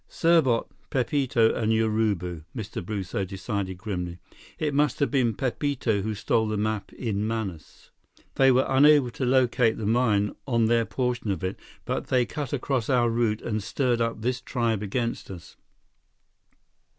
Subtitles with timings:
[0.09, 2.83] "Serbot, Pepito, and Urubu," Mr.
[2.83, 4.17] Brewster decided grimly.
[4.57, 7.91] "It must have been Pepito who stole the map in Manaus.
[8.33, 12.51] They were unable to locate the mine on their portion of it, but they cut
[12.51, 15.55] across our route and stirred up this tribe against us."